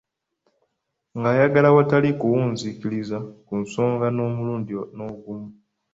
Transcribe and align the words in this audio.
Ng'ayagala 1.17 1.67
awatali 1.71 2.09
kuwunziikiriza 2.19 3.17
ku 3.45 3.53
nsingo 3.63 4.05
n'omulundi 4.11 4.73
n'ogumu. 4.95 5.47